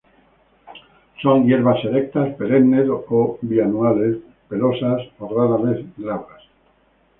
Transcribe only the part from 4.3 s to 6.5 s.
pelosas o rara vez glabras.